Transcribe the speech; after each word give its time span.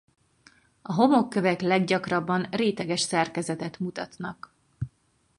A 0.81 0.93
homokkövek 0.93 1.61
leggyakrabban 1.61 2.47
réteges 2.51 2.99
szerkezetet 3.01 3.79
mutatnak. 3.79 4.55